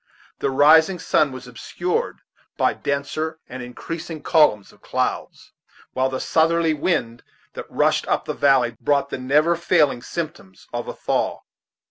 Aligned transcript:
The 0.39 0.49
rising 0.49 0.97
sun 0.97 1.31
was 1.31 1.47
obscured 1.47 2.21
by 2.57 2.73
denser 2.73 3.37
and 3.47 3.61
increasing 3.61 4.23
columns 4.23 4.71
of 4.71 4.81
clouds, 4.81 5.51
while 5.93 6.09
the 6.09 6.19
southerly 6.19 6.73
wind 6.73 7.21
that 7.53 7.69
rushed 7.69 8.07
up 8.07 8.25
the 8.25 8.33
valley 8.33 8.75
brought 8.81 9.11
the 9.11 9.19
never 9.19 9.55
failing 9.55 10.01
symptoms 10.01 10.67
of 10.73 10.87
a 10.87 10.93
thaw. 10.95 11.41